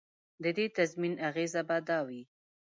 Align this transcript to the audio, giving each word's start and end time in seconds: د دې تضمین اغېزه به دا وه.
د 0.43 0.45
دې 0.57 0.65
تضمین 0.77 1.13
اغېزه 1.27 1.61
به 1.67 1.77
دا 1.87 1.99
وه. 2.07 2.21